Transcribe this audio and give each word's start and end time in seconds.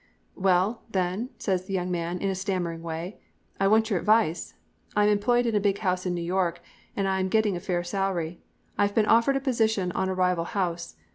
"'Well, 0.35 0.81
then,' 0.89 1.29
says 1.37 1.65
the 1.67 1.73
young 1.75 1.91
man, 1.91 2.17
in 2.17 2.27
a 2.31 2.33
stammering 2.33 2.81
way; 2.81 3.19
'I 3.59 3.67
want 3.67 3.91
your 3.91 3.99
advice. 3.99 4.55
I'm 4.95 5.09
employed 5.09 5.45
in 5.45 5.53
a 5.53 5.59
big 5.59 5.77
house 5.77 6.07
in 6.07 6.15
New 6.15 6.23
York 6.23 6.59
and 6.95 7.07
I 7.07 7.19
am 7.19 7.29
getting 7.29 7.55
a 7.55 7.59
fair 7.59 7.83
salary. 7.83 8.41
I 8.79 8.87
have 8.87 8.95
been 8.95 9.05
offered 9.05 9.35
a 9.35 9.39
position 9.39 9.91
in 9.95 10.09
a 10.09 10.15
rival 10.15 10.45
house. 10.45 10.95